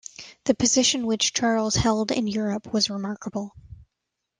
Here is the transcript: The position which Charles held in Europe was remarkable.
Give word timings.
The 0.45 0.55
position 0.55 1.05
which 1.05 1.31
Charles 1.31 1.75
held 1.75 2.09
in 2.09 2.25
Europe 2.25 2.73
was 2.73 2.89
remarkable. 2.89 3.53